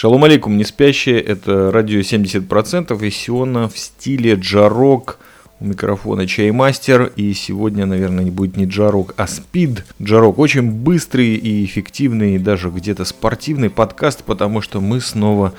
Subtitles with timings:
[0.00, 5.18] Шалом алейкум, не спящие, это радио 70% и Сиона в стиле джарок.
[5.60, 9.84] У микрофона Чаймастер, и сегодня, наверное, не будет не джарок, а спид.
[10.00, 15.52] Джарок очень быстрый и эффективный, даже где-то спортивный подкаст, потому что мы снова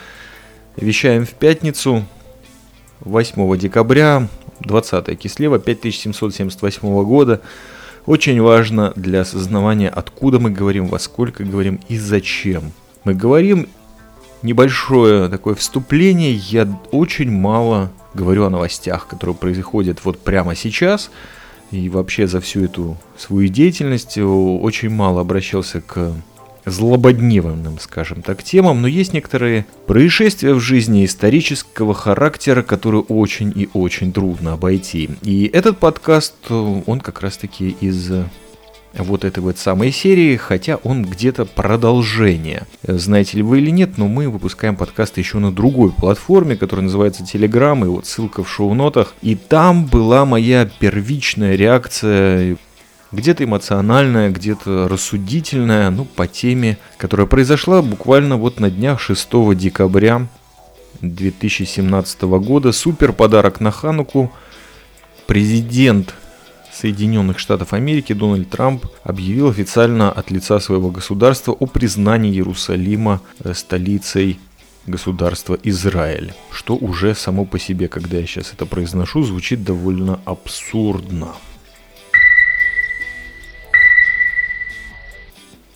[0.75, 2.03] вещаем в пятницу,
[3.01, 4.27] 8 декабря,
[4.61, 7.41] 20 Кислева, 5778 года.
[8.05, 12.71] Очень важно для осознавания, откуда мы говорим, во сколько говорим и зачем.
[13.03, 13.69] Мы говорим
[14.41, 16.33] небольшое такое вступление.
[16.33, 21.11] Я очень мало говорю о новостях, которые происходят вот прямо сейчас.
[21.69, 26.11] И вообще за всю эту свою деятельность очень мало обращался к
[26.65, 33.69] злободневным, скажем так, темам, но есть некоторые происшествия в жизни исторического характера, которые очень и
[33.73, 35.09] очень трудно обойти.
[35.21, 38.11] И этот подкаст, он как раз-таки из
[38.93, 42.63] вот этой вот самой серии, хотя он где-то продолжение.
[42.85, 47.23] Знаете ли вы или нет, но мы выпускаем подкаст еще на другой платформе, которая называется
[47.23, 49.13] Telegram, и вот ссылка в шоу-нотах.
[49.21, 52.57] И там была моя первичная реакция
[53.11, 60.27] где-то эмоциональная, где-то рассудительная, ну, по теме, которая произошла буквально вот на днях 6 декабря
[61.01, 62.71] 2017 года.
[62.71, 64.31] Супер подарок на Хануку.
[65.27, 66.13] Президент
[66.73, 73.53] Соединенных Штатов Америки Дональд Трамп объявил официально от лица своего государства о признании Иерусалима э,
[73.53, 74.39] столицей
[74.87, 81.35] государства Израиль, что уже само по себе, когда я сейчас это произношу, звучит довольно абсурдно.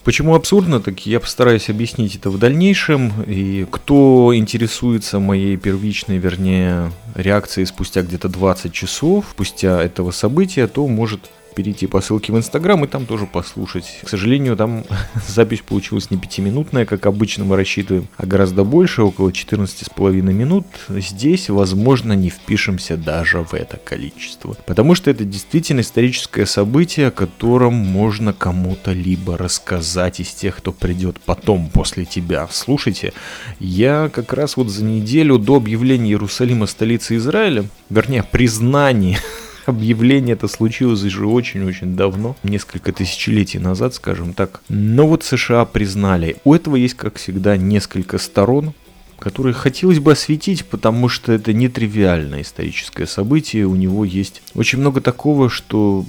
[0.06, 3.12] Почему абсурдно, так я постараюсь объяснить это в дальнейшем.
[3.26, 10.88] И кто интересуется моей первичной, вернее, реакцией спустя где-то 20 часов, спустя этого события, то
[10.88, 11.22] может
[11.56, 14.02] перейти по ссылке в Инстаграм и там тоже послушать.
[14.04, 14.84] К сожалению, там
[15.28, 20.66] запись получилась не пятиминутная, как обычно мы рассчитываем, а гораздо больше, около 14,5 минут.
[20.90, 24.56] Здесь, возможно, не впишемся даже в это количество.
[24.66, 30.72] Потому что это действительно историческое событие, о котором можно кому-то либо рассказать из тех, кто
[30.72, 32.48] придет потом после тебя.
[32.52, 33.14] Слушайте,
[33.60, 39.20] я как раз вот за неделю до объявления Иерусалима столицей Израиля, вернее, признания
[39.68, 44.62] объявление это случилось уже очень-очень давно, несколько тысячелетий назад, скажем так.
[44.70, 46.38] Но вот США признали.
[46.44, 48.74] У этого есть, как всегда, несколько сторон,
[49.20, 53.66] которые хотелось бы осветить, потому что это нетривиальное историческое событие.
[53.66, 56.06] У него есть очень много такого, что,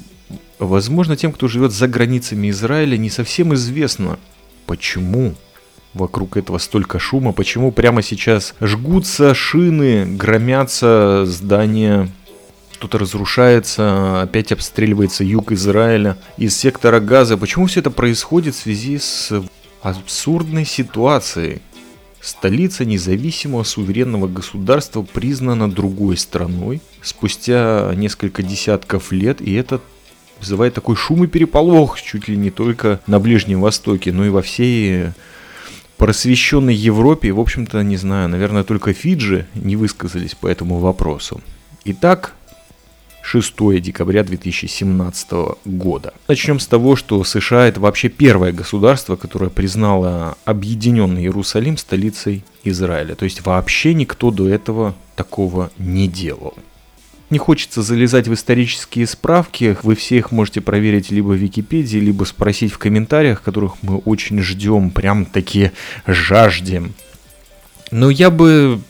[0.58, 4.18] возможно, тем, кто живет за границами Израиля, не совсем известно,
[4.66, 5.34] почему
[5.94, 12.10] вокруг этого столько шума, почему прямо сейчас жгутся шины, громятся здания
[12.76, 17.38] что-то разрушается, опять обстреливается юг Израиля из сектора газа.
[17.38, 19.32] Почему все это происходит в связи с
[19.80, 21.62] абсурдной ситуацией?
[22.20, 29.80] Столица независимого суверенного государства признана другой страной спустя несколько десятков лет, и это
[30.40, 34.42] вызывает такой шум и переполох чуть ли не только на Ближнем Востоке, но и во
[34.42, 35.12] всей
[35.96, 37.32] просвещенной Европе.
[37.32, 41.40] В общем-то, не знаю, наверное, только Фиджи не высказались по этому вопросу.
[41.86, 42.34] Итак,
[43.26, 45.30] 6 декабря 2017
[45.64, 46.14] года.
[46.28, 53.16] Начнем с того, что США это вообще первое государство, которое признало объединенный Иерусалим столицей Израиля.
[53.16, 56.54] То есть вообще никто до этого такого не делал.
[57.30, 62.22] Не хочется залезать в исторические справки, вы все их можете проверить либо в Википедии, либо
[62.22, 65.72] спросить в комментариях, которых мы очень ждем, прям таки
[66.06, 66.94] жаждем.
[67.90, 68.80] Но я бы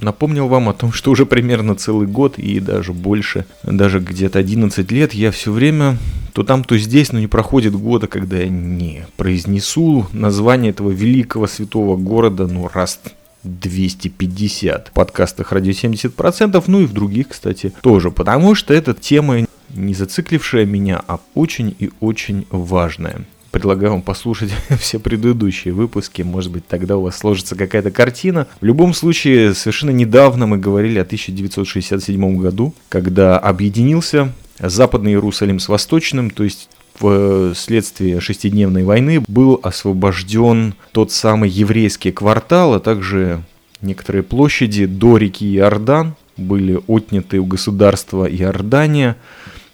[0.00, 4.90] Напомнил вам о том, что уже примерно целый год и даже больше, даже где-то 11
[4.90, 5.98] лет я все время
[6.34, 11.46] то там, то здесь, но не проходит года, когда я не произнесу название этого великого
[11.46, 13.00] святого города, ну раз
[13.44, 19.46] 250 в подкастах «Радио 70%», ну и в других, кстати, тоже, потому что эта тема
[19.70, 23.24] не зациклившая меня, а очень и очень важная
[23.54, 26.22] предлагаю вам послушать все предыдущие выпуски.
[26.22, 28.48] Может быть, тогда у вас сложится какая-то картина.
[28.60, 35.68] В любом случае, совершенно недавно мы говорили о 1967 году, когда объединился Западный Иерусалим с
[35.68, 43.40] Восточным, то есть вследствие шестидневной войны был освобожден тот самый еврейский квартал, а также
[43.80, 49.16] некоторые площади до реки Иордан были отняты у государства Иордания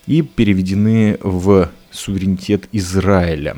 [0.07, 3.57] и переведены в суверенитет Израиля.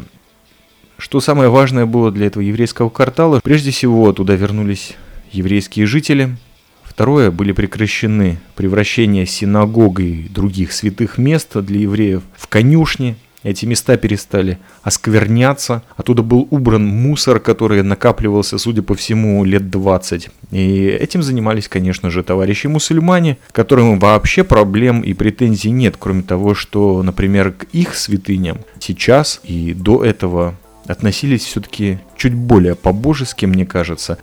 [0.98, 3.40] Что самое важное было для этого еврейского квартала?
[3.42, 4.94] Прежде всего, туда вернулись
[5.32, 6.36] еврейские жители.
[6.82, 13.16] Второе, были прекращены превращение синагог и других святых мест для евреев в конюшни.
[13.42, 20.30] Эти места перестали оскверняться, оттуда был убран мусор, который накапливался, судя по всему, лет 20.
[20.52, 26.54] И этим занимались, конечно же, товарищи мусульмане, которым вообще проблем и претензий нет, кроме того,
[26.54, 30.54] что, например, к их святыням сейчас и до этого
[30.86, 34.18] относились все-таки чуть более по-божески, мне кажется.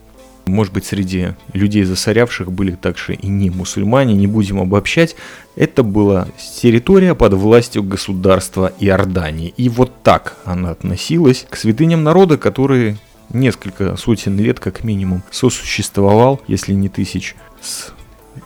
[0.49, 5.15] Может быть, среди людей засорявших были также и не мусульмане, не будем обобщать.
[5.55, 6.27] Это была
[6.61, 9.53] территория под властью государства Иордании.
[9.57, 12.97] И вот так она относилась к святыням народа, который
[13.31, 17.93] несколько сотен лет как минимум сосуществовал, если не тысяч, с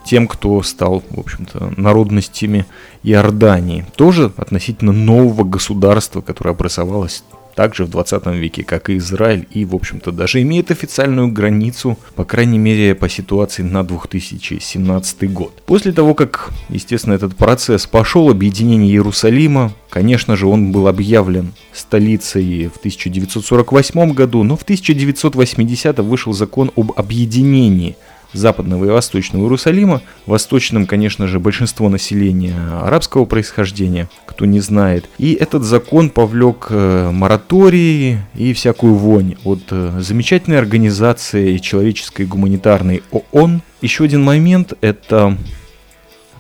[0.06, 2.66] тем, кто стал, в общем-то, народностями
[3.04, 3.86] Иордании.
[3.96, 7.24] Тоже относительно нового государства, которое образовалось
[7.56, 12.26] также в 20 веке, как и Израиль, и, в общем-то, даже имеет официальную границу, по
[12.26, 15.62] крайней мере, по ситуации на 2017 год.
[15.66, 22.68] После того, как, естественно, этот процесс пошел, объединение Иерусалима, конечно же, он был объявлен столицей
[22.68, 27.96] в 1948 году, но в 1980 вышел закон об объединении–
[28.34, 30.02] западного и восточного Иерусалима.
[30.26, 35.10] Восточным, конечно же, большинство населения арабского происхождения, кто не знает.
[35.18, 43.04] И этот закон повлек э, моратории и всякую вонь от э, замечательной организации человеческой гуманитарной
[43.12, 43.62] ООН.
[43.82, 45.38] Еще один момент– это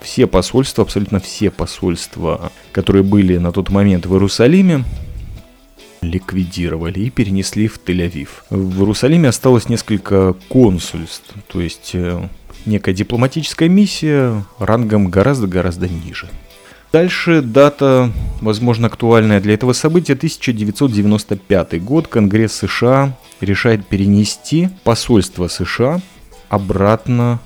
[0.01, 4.83] все посольства, абсолютно все посольства, которые были на тот момент в Иерусалиме,
[6.03, 8.29] ликвидировали и перенесли в Тель-Авив.
[8.49, 12.27] В Иерусалиме осталось несколько консульств, то есть э,
[12.65, 16.29] некая дипломатическая миссия рангом гораздо-гораздо ниже.
[16.91, 22.07] Дальше дата, возможно, актуальная для этого события, 1995 год.
[22.07, 26.01] Конгресс США решает перенести посольство США
[26.49, 27.39] обратно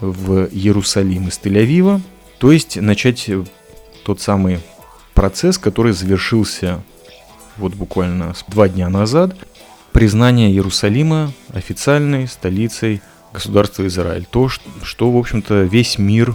[0.00, 2.02] в Иерусалим из Тель-Авива,
[2.38, 3.30] то есть начать
[4.04, 4.60] тот самый
[5.14, 6.82] процесс, который завершился
[7.56, 9.36] вот буквально два дня назад,
[9.92, 13.00] признание Иерусалима официальной столицей
[13.32, 14.26] государства Израиль.
[14.30, 16.34] То, что, в общем-то, весь мир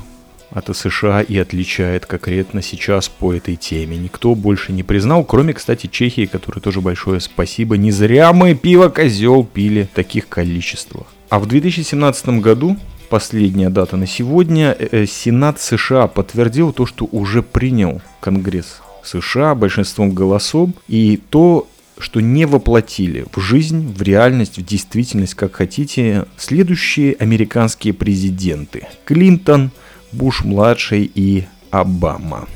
[0.51, 3.98] от США и отличает конкретно сейчас по этой теме.
[3.98, 7.77] Никто больше не признал, кроме, кстати, Чехии, которой тоже большое спасибо.
[7.77, 11.07] Не зря мы пиво козел пили в таких количествах.
[11.30, 12.77] А в 2017 году
[13.10, 19.56] последняя дата на сегодня, э, э, Сенат США подтвердил то, что уже принял Конгресс США
[19.56, 21.68] большинством голосов, и то,
[21.98, 28.88] что не воплотили в жизнь, в реальность, в действительность, как хотите, следующие американские президенты.
[29.06, 29.72] Клинтон,
[30.12, 32.48] Буш-младший и Обама.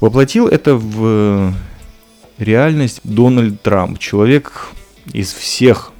[0.00, 1.54] Воплотил это в
[2.38, 4.68] реальность Дональд Трамп, человек
[5.12, 5.92] из всех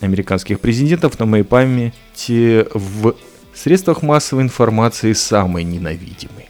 [0.00, 3.14] американских президентов на моей памяти в
[3.54, 6.48] средствах массовой информации самый ненавидимый.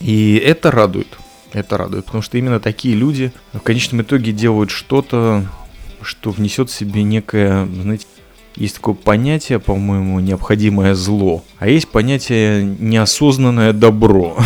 [0.00, 1.08] И это радует.
[1.52, 5.46] Это радует, потому что именно такие люди в конечном итоге делают что-то,
[6.02, 8.06] что внесет в себе некое, знаете,
[8.56, 14.36] есть такое понятие, по-моему, необходимое зло, а есть понятие неосознанное добро.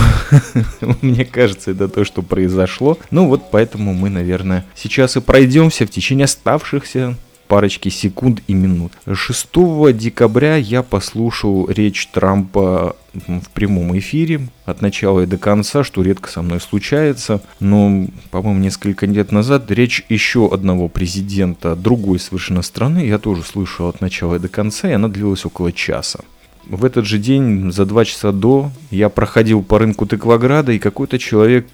[1.01, 2.99] Мне кажется, это то, что произошло.
[3.11, 7.17] Ну вот поэтому мы, наверное, сейчас и пройдемся в течение оставшихся
[7.49, 8.93] парочки секунд и минут.
[9.13, 9.49] 6
[9.97, 16.31] декабря я послушал речь Трампа в прямом эфире от начала и до конца, что редко
[16.31, 17.41] со мной случается.
[17.61, 23.89] Но, по-моему, несколько лет назад речь еще одного президента другой совершенно страны я тоже слышал
[23.89, 26.21] от начала и до конца, и она длилась около часа.
[26.67, 31.19] В этот же день, за два часа до, я проходил по рынку Тыкваграда, и какой-то
[31.19, 31.67] человек,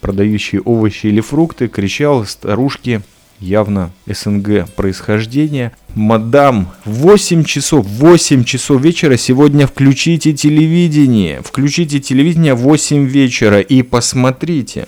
[0.00, 3.02] продающий овощи или фрукты, кричал старушке
[3.42, 5.72] явно СНГ происхождения.
[5.94, 11.42] Мадам, 8 часов, 8 часов вечера сегодня включите телевидение.
[11.42, 14.86] Включите телевидение 8 вечера и посмотрите.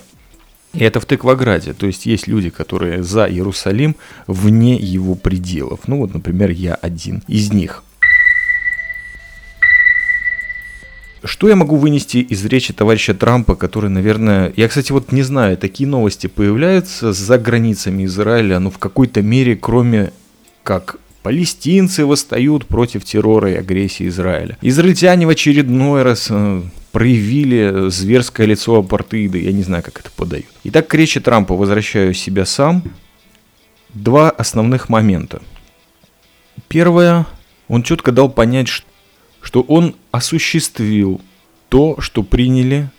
[0.73, 3.95] И это в Тыкваграде, то есть есть люди, которые за Иерусалим
[4.27, 5.81] вне его пределов.
[5.87, 7.83] Ну вот, например, я один из них.
[11.25, 14.53] Что я могу вынести из речи товарища Трампа, который, наверное...
[14.55, 19.55] Я, кстати, вот не знаю, такие новости появляются за границами Израиля, но в какой-то мере,
[19.55, 20.13] кроме
[20.61, 24.57] как палестинцы восстают против террора и агрессии Израиля.
[24.61, 30.45] Израильтяне в очередной раз э, проявили зверское лицо апартеида, я не знаю, как это подают.
[30.65, 32.83] Итак, к речи Трампа возвращаю себя сам.
[33.95, 35.41] Два основных момента.
[36.67, 37.25] Первое,
[37.67, 38.85] он четко дал понять, что
[39.45, 41.21] что он осуществил
[41.69, 42.89] то, что приняли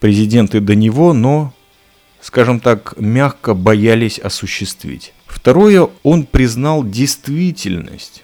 [0.00, 1.54] президенты до него, но,
[2.20, 5.14] скажем так, мягко боялись осуществить.
[5.26, 8.22] Второе, он признал действительность,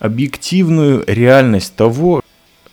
[0.00, 2.20] объективную реальность того,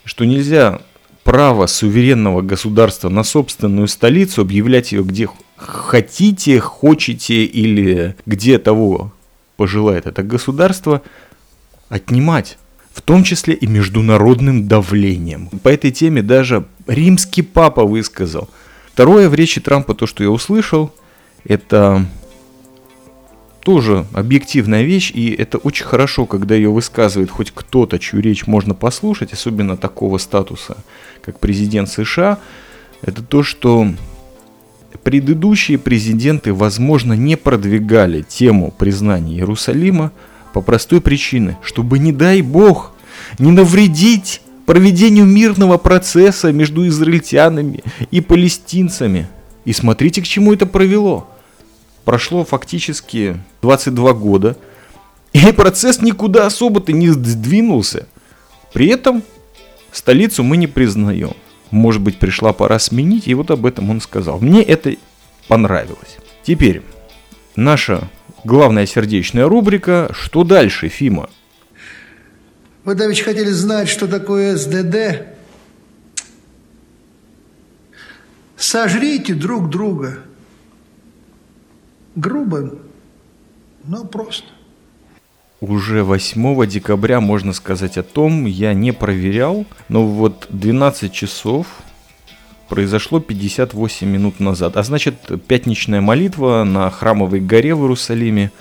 [0.05, 0.81] что нельзя
[1.23, 9.13] право суверенного государства на собственную столицу, объявлять ее где хотите, хочете или где того
[9.55, 11.03] пожелает это государство,
[11.89, 12.57] отнимать.
[12.93, 15.50] В том числе и международным давлением.
[15.63, 18.50] По этой теме даже римский папа высказал.
[18.93, 20.91] Второе в речи Трампа, то, что я услышал,
[21.46, 22.05] это
[23.62, 28.74] тоже объективная вещь, и это очень хорошо, когда ее высказывает хоть кто-то, чью речь можно
[28.74, 30.77] послушать, особенно такого статуса,
[31.22, 32.39] как президент США,
[33.01, 33.88] это то, что
[35.03, 40.12] предыдущие президенты, возможно, не продвигали тему признания Иерусалима
[40.53, 42.93] по простой причине, чтобы, не дай бог,
[43.37, 49.27] не навредить проведению мирного процесса между израильтянами и палестинцами.
[49.65, 51.27] И смотрите, к чему это провело–
[52.09, 54.57] прошло фактически 22 года,
[55.31, 58.07] и процесс никуда особо-то не сдвинулся.
[58.73, 59.21] При этом
[59.91, 61.33] столицу мы не признаем.
[61.69, 64.39] Может быть, пришла пора сменить, и вот об этом он сказал.
[64.39, 64.95] Мне это
[65.47, 66.17] понравилось.
[66.41, 66.81] Теперь,
[67.55, 68.09] наша
[68.43, 71.29] главная сердечная рубрика «Что дальше, Фима?»
[72.86, 75.27] Вы, Давич, хотели знать, что такое СДД?
[78.58, 80.19] Сожрите друг друга–
[82.19, 82.75] грубо,
[83.84, 84.48] но просто.
[85.62, 91.67] Уже 8 декабря, можно сказать о том, я не проверял, но вот 12 часов
[92.69, 94.77] произошло 58 минут назад.
[94.77, 95.15] А значит,
[95.47, 98.51] пятничная молитва на храмовой горе в Иерусалиме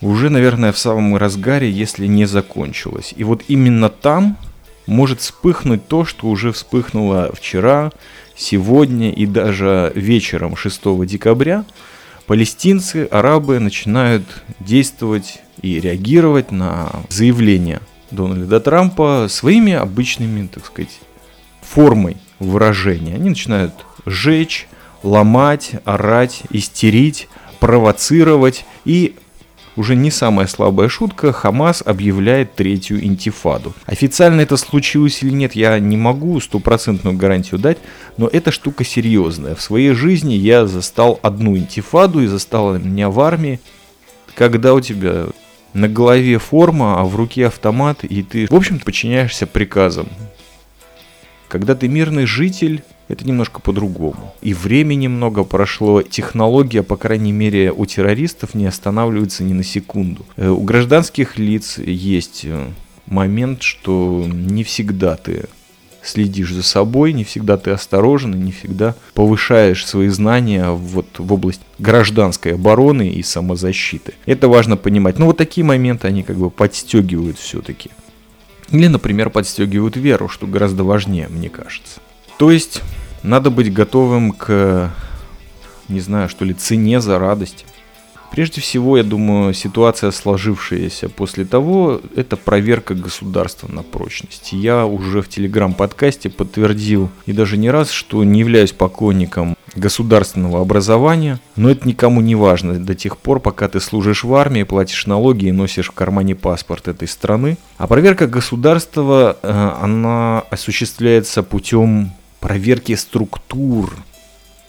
[0.00, 3.14] уже, наверное, в самом разгаре, если не закончилась.
[3.16, 4.36] И вот именно там
[4.86, 7.92] может вспыхнуть то, что уже вспыхнуло вчера,
[8.36, 11.64] сегодня и даже вечером 6 декабря–
[12.30, 14.22] палестинцы, арабы начинают
[14.60, 17.80] действовать и реагировать на заявления
[18.12, 21.00] Дональда Трампа своими обычными, так сказать,
[21.60, 23.14] формой выражения.
[23.14, 23.72] Они начинают
[24.06, 24.66] жечь,
[25.02, 27.28] ломать, орать, истерить,
[27.60, 29.14] провоцировать и
[29.76, 33.72] уже не самая слабая шутка, Хамас объявляет третью интифаду.
[33.86, 37.78] Официально это случилось или нет, я не могу стопроцентную гарантию дать,
[38.16, 39.54] но эта штука серьезная.
[39.54, 43.60] В своей жизни я застал одну интифаду и застал меня в армии,
[44.34, 45.26] когда у тебя
[45.72, 50.08] на голове форма, а в руке автомат, и ты, в общем, подчиняешься приказам.
[51.50, 54.32] Когда ты мирный житель, это немножко по-другому.
[54.40, 60.24] И времени много прошло, технология, по крайней мере, у террористов не останавливается ни на секунду.
[60.36, 62.68] Э, у гражданских лиц есть э,
[63.06, 65.46] момент, что не всегда ты
[66.04, 71.62] следишь за собой, не всегда ты осторожен, не всегда повышаешь свои знания вот в область
[71.80, 74.14] гражданской обороны и самозащиты.
[74.24, 75.18] Это важно понимать.
[75.18, 77.90] Но вот такие моменты, они как бы подстегивают все-таки.
[78.70, 82.00] Или, например, подстегивают веру, что гораздо важнее, мне кажется.
[82.38, 82.82] То есть
[83.22, 84.90] надо быть готовым к,
[85.88, 87.66] не знаю, что ли, цене за радость.
[88.30, 94.52] Прежде всего, я думаю, ситуация, сложившаяся после того, это проверка государства на прочность.
[94.52, 101.38] Я уже в телеграм-подкасте подтвердил, и даже не раз, что не являюсь поклонником государственного образования,
[101.56, 105.46] но это никому не важно до тех пор, пока ты служишь в армии, платишь налоги
[105.46, 107.56] и носишь в кармане паспорт этой страны.
[107.78, 113.94] А проверка государства, э, она осуществляется путем проверки структур,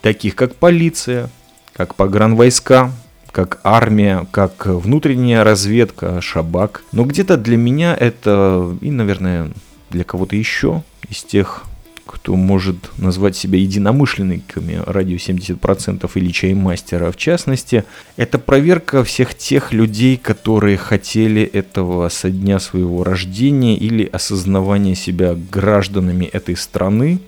[0.01, 1.29] таких как полиция,
[1.73, 2.91] как погранвойска,
[3.31, 6.83] как армия, как внутренняя разведка, шабак.
[6.91, 9.51] Но где-то для меня это, и, наверное,
[9.89, 11.63] для кого-то еще из тех,
[12.11, 17.83] кто может назвать себя единомышленниками радио 70% или чаймастера в частности,
[18.17, 25.35] это проверка всех тех людей, которые хотели этого со дня своего рождения или осознавания себя
[25.51, 27.19] гражданами этой страны,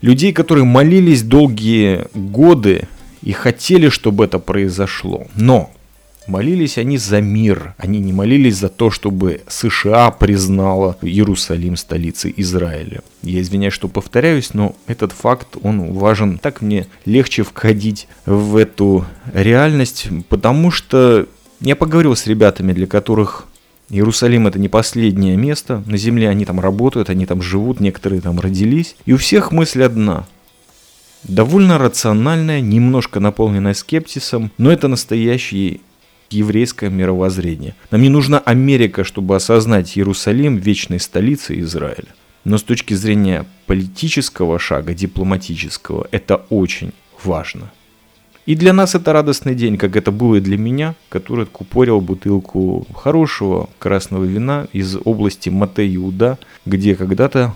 [0.00, 2.88] людей, которые молились долгие годы
[3.22, 5.26] и хотели, чтобы это произошло.
[5.34, 5.70] Но
[6.26, 13.02] молились они за мир, они не молились за то, чтобы США признала Иерусалим столицей Израиля.
[13.22, 16.38] Я извиняюсь, что повторяюсь, но этот факт, он важен.
[16.38, 21.26] Так мне легче входить в эту реальность, потому что
[21.60, 23.46] я поговорил с ребятами, для которых
[23.90, 28.40] Иерусалим это не последнее место, на земле они там работают, они там живут, некоторые там
[28.40, 28.96] родились.
[29.04, 30.26] И у всех мысль одна.
[31.22, 35.80] Довольно рациональная, немножко наполненная скептисом, но это настоящее
[36.34, 37.74] еврейское мировоззрение.
[37.90, 42.08] Нам не нужна Америка, чтобы осознать Иерусалим вечной столицей Израиля.
[42.44, 47.70] Но с точки зрения политического шага, дипломатического, это очень важно.
[48.46, 52.86] И для нас это радостный день, как это было и для меня, который купорил бутылку
[52.94, 57.54] хорошего красного вина из области Мате Иуда, где когда-то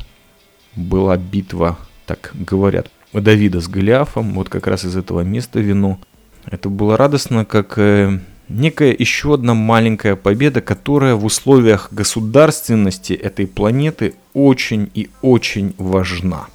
[0.75, 5.99] была битва, так говорят, Давида с Голиафом, вот как раз из этого места вино.
[6.47, 13.46] Это было радостно, как э, некая еще одна маленькая победа, которая в условиях государственности этой
[13.46, 16.46] планеты очень и очень важна.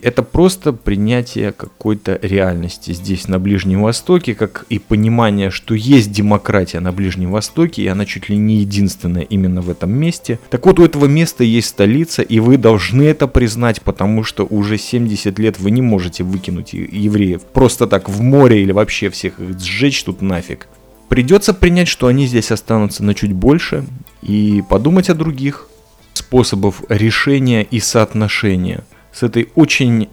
[0.00, 6.78] Это просто принятие какой-то реальности здесь, на Ближнем Востоке, как и понимание, что есть демократия
[6.78, 10.38] на Ближнем Востоке, и она чуть ли не единственная именно в этом месте.
[10.50, 14.78] Так вот, у этого места есть столица, и вы должны это признать, потому что уже
[14.78, 20.04] 70 лет вы не можете выкинуть евреев просто так в море или вообще всех сжечь
[20.04, 20.68] тут нафиг.
[21.08, 23.84] Придется принять, что они здесь останутся на чуть больше,
[24.22, 25.68] и подумать о других
[26.14, 28.84] способов решения и соотношения–
[29.18, 30.08] с этой очень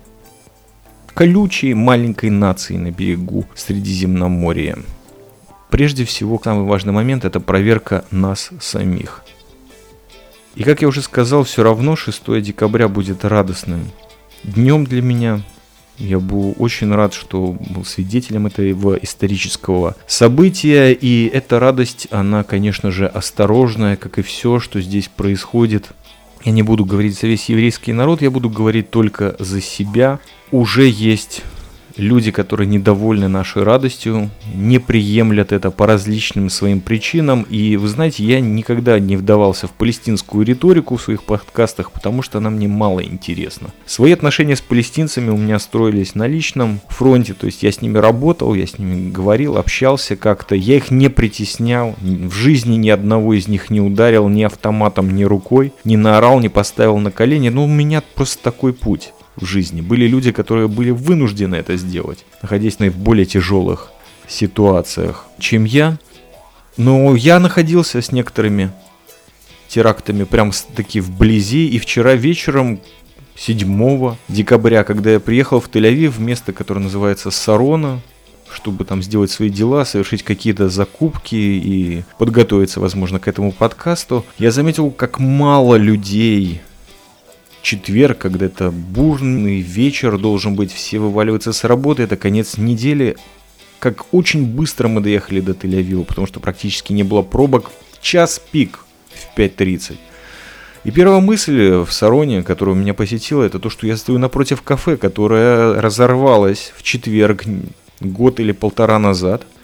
[1.13, 4.79] колючей маленькой нацией на берегу Средиземноморья.
[5.69, 9.23] Прежде всего, самый важный момент– это проверка нас самих.
[10.55, 13.91] И как я уже сказал, все равно 6 декабря будет радостным
[14.43, 15.41] днем для меня.
[15.97, 20.91] Я был очень рад, что был свидетелем этого исторического события.
[20.91, 25.89] И эта радость, она, конечно же, осторожная, как и все, что здесь происходит–
[26.45, 30.19] я не буду говорить за весь еврейский народ, я буду говорить только за себя.
[30.51, 31.41] Уже есть
[31.97, 37.43] люди, которые недовольны нашей радостью, не приемлят это по различным своим причинам.
[37.43, 42.39] И вы знаете, я никогда не вдавался в палестинскую риторику в своих подкастах, потому что
[42.39, 43.69] она мне мало интересна.
[43.85, 47.97] Свои отношения с палестинцами у меня строились на личном фронте, то есть я с ними
[47.97, 53.33] работал, я с ними говорил, общался как-то, я их не притеснял, в жизни ни одного
[53.33, 57.65] из них не ударил ни автоматом, ни рукой, не наорал, не поставил на колени, но
[57.65, 59.81] у меня просто такой путь в жизни.
[59.81, 63.91] Были люди, которые были вынуждены это сделать, находясь в более тяжелых
[64.27, 65.97] ситуациях, чем я.
[66.77, 68.71] Но я находился с некоторыми
[69.67, 71.67] терактами прям таки вблизи.
[71.67, 72.79] И вчера вечером,
[73.35, 78.01] 7 декабря, когда я приехал в Тель-Авив, место, которое называется Сарона,
[78.51, 84.51] чтобы там сделать свои дела, совершить какие-то закупки и подготовиться, возможно, к этому подкасту, я
[84.51, 86.61] заметил, как мало людей
[87.65, 93.17] четверг, когда это бурный вечер должен быть, все вываливаются с работы, это конец недели.
[93.79, 98.85] Как очень быстро мы доехали до Тель-Авива, потому что практически не было пробок час пик
[99.09, 99.95] в 5.30.
[100.83, 104.95] И первая мысль в Сароне, которая меня посетила, это то, что я стою напротив кафе,
[104.95, 107.45] которое разорвалось в четверг
[107.99, 109.47] год или полтора назад–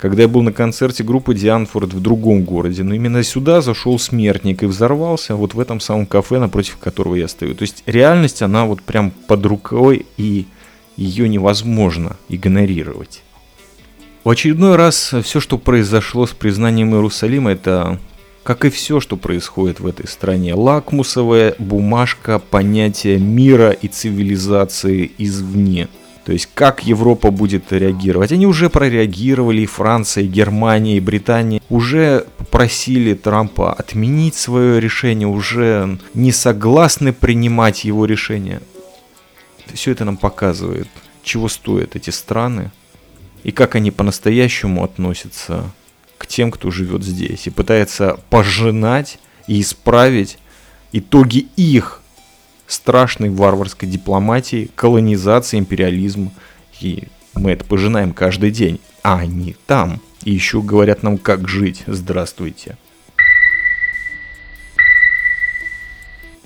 [0.00, 2.82] когда я был на концерте группы Дианфорд в другом городе.
[2.82, 7.28] Но именно сюда зашел смертник и взорвался вот в этом самом кафе, напротив которого я
[7.28, 7.54] стою.
[7.54, 10.46] То есть реальность, она вот прям под рукой, и
[10.96, 13.22] ее невозможно игнорировать.
[14.24, 17.98] В очередной раз все, что произошло с признанием Иерусалима, это,
[18.42, 25.88] как и все, что происходит в этой стране, лакмусовая бумажка понятия мира и цивилизации извне–
[26.24, 28.32] то есть как Европа будет реагировать.
[28.32, 35.26] Они уже прореагировали, и Франция, и Германия, и Британия уже попросили Трампа отменить свое решение,
[35.26, 38.60] уже не согласны принимать его решение.
[39.72, 40.88] Все это нам показывает,
[41.22, 42.70] чего стоят эти страны,
[43.44, 45.70] и как они по-настоящему относятся
[46.18, 50.38] к тем, кто живет здесь, и пытается пожинать и исправить
[50.92, 51.99] итоги их
[52.70, 56.30] страшной варварской дипломатии, колонизации, империализма.
[56.80, 58.80] И мы это пожинаем каждый день.
[59.02, 60.00] А они там.
[60.24, 61.82] И еще говорят нам, как жить.
[61.86, 62.76] Здравствуйте.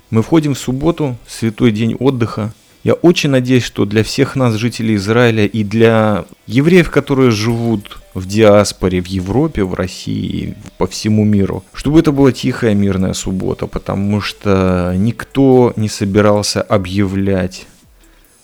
[0.09, 2.53] Мы входим в субботу, святой день отдыха,
[2.85, 8.27] я очень надеюсь, что для всех нас, жителей Израиля, и для евреев, которые живут в
[8.27, 14.21] диаспоре, в Европе, в России, по всему миру, чтобы это была тихая мирная суббота, потому
[14.21, 17.65] что никто не собирался объявлять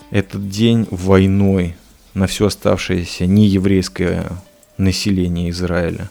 [0.10, 1.76] этот день войной
[2.16, 4.32] на все оставшееся нееврейское
[4.80, 6.10] население Израиля.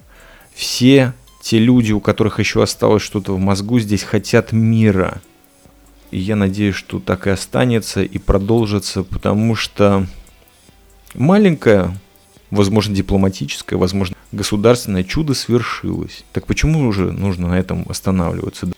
[0.55, 5.21] Все те люди, у которых еще осталось что-то в мозгу, здесь хотят мира–
[6.11, 10.07] и я надеюсь, что так и останется и продолжится, потому что
[11.15, 11.97] маленькое,
[12.51, 16.25] возможно, дипломатическое, возможно, государственное чудо свершилось.
[16.33, 18.69] Так почему уже нужно на этом останавливаться?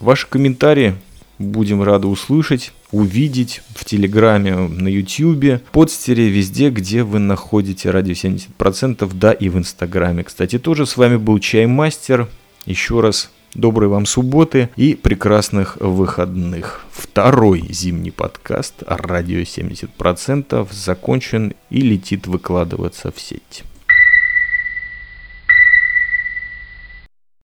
[0.00, 0.94] Ваши комментарии
[1.38, 9.10] будем рады услышать, увидеть в Телеграме, на Ютьюбе, подстере, везде, где вы находите радио 70%,
[9.14, 10.24] да и в Инстаграме.
[10.24, 12.28] Кстати, тоже с вами был Чаймастер.
[12.64, 16.84] Еще раз Доброй вам субботы и прекрасных выходных.
[16.92, 23.64] Второй зимний подкаст «Радио 70%» закончен и летит выкладываться в сеть.